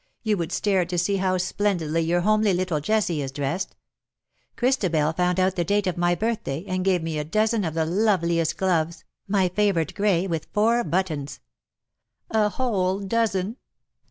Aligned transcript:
You 0.23 0.35
would 0.37 0.51
stare 0.51 0.83
to 0.83 0.97
see 0.97 1.17
how 1.17 1.37
splendidly 1.37 2.01
your 2.01 2.21
homely 2.21 2.53
little 2.55 2.79
Jessie 2.79 3.21
is 3.21 3.31
dressed! 3.31 3.75
Christabel 4.55 5.13
found 5.13 5.39
out 5.39 5.55
the 5.55 5.63
date 5.63 5.85
of 5.85 5.95
my 5.95 6.15
birthday, 6.15 6.65
and 6.67 6.83
gave 6.83 7.03
me 7.03 7.19
a 7.19 7.23
dozen 7.23 7.63
of 7.63 7.75
the 7.75 7.85
loveliest 7.85 8.57
gloves, 8.57 9.03
my 9.27 9.47
favourite 9.47 9.93
grey, 9.93 10.25
v/ith 10.25 10.47
four 10.51 10.83
buttons. 10.83 11.39
A 12.31 12.49
whole 12.49 12.97
dozen 13.01 13.57